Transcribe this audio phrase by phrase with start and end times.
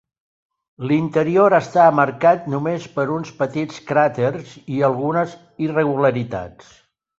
[0.91, 5.39] L'interior està marcat només per uns petits cràters i algunes
[5.69, 6.77] irregularitats.